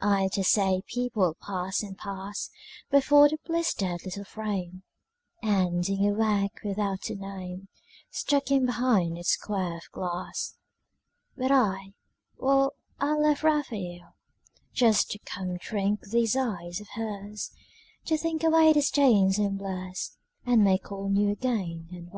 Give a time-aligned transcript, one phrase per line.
[0.00, 2.48] I dare say people pass and pass
[2.90, 4.82] Before the blistered little frame,
[5.42, 7.68] And dingy work without a name
[8.10, 10.56] Stuck in behind its square of glass.
[11.36, 11.92] But I,
[12.38, 14.16] well, I left Raphael
[14.72, 17.50] Just to come drink these eyes of hers,
[18.06, 20.16] To think away the stains and blurs
[20.46, 22.12] And make all new again and well.